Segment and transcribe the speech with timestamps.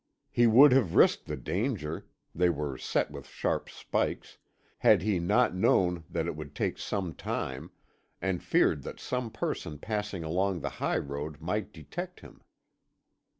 [0.31, 4.39] He would have risked the danger they were set with sharp spikes
[4.79, 7.69] had he not known that it would take some time,
[8.19, 12.41] and feared that some person passing along the high road might detect him.